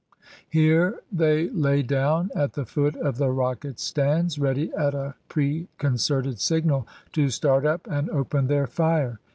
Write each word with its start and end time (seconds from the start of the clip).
Here 0.49 0.99
they 1.11 1.51
lay 1.51 1.83
down 1.83 2.31
at 2.33 2.53
the 2.53 2.65
foot 2.65 2.95
of 2.95 3.17
the 3.19 3.29
rocket 3.29 3.79
stands, 3.79 4.39
ready 4.39 4.73
at 4.73 4.95
a 4.95 5.13
preconcerted 5.29 6.39
signal 6.39 6.87
to 7.11 7.29
start 7.29 7.67
up 7.67 7.85
and 7.85 8.09
open 8.09 8.47
their 8.47 8.65
fire. 8.65 9.19